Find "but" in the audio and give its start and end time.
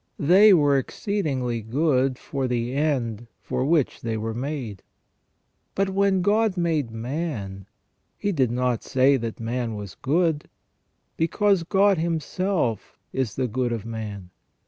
5.75-5.91